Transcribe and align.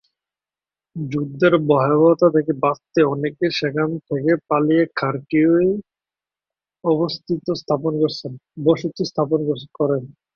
যুদ্ধের 0.95 1.53
ভয়াবহতা 1.67 2.29
থেকে 2.35 2.53
বাঁচতে 2.63 3.03
অনেকে 3.05 3.49
সেখান 3.59 3.89
থেকে 4.07 4.35
পালিয়ে 4.49 4.85
খারকিউ-এ 4.95 5.69
বসতি 6.83 7.33
স্থাপন 9.05 9.41
করেন। 9.77 10.03